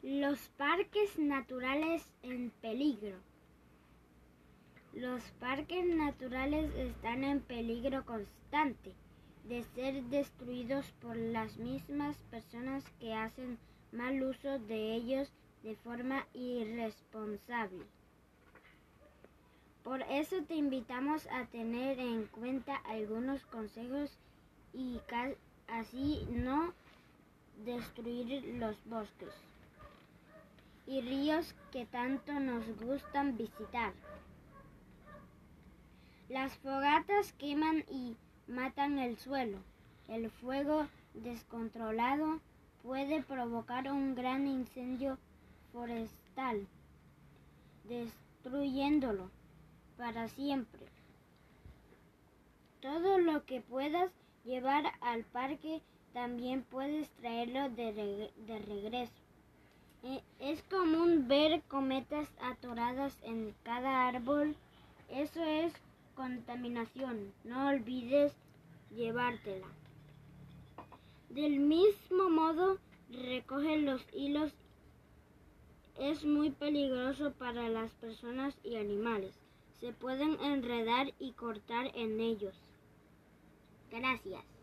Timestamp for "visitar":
33.36-33.92